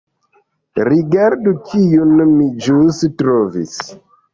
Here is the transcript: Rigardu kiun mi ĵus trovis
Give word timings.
Rigardu 0.89 1.55
kiun 1.69 2.19
mi 2.33 2.51
ĵus 2.67 3.07
trovis 3.23 3.83